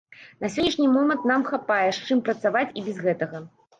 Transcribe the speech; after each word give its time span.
На 0.43 0.47
сённяшні 0.53 0.87
момант 0.95 1.29
нам 1.33 1.45
хапае, 1.51 1.87
з 1.99 2.07
чым 2.09 2.25
працаваць 2.31 2.67
і 2.81 2.87
без 2.89 2.97
гэтага. 3.09 3.45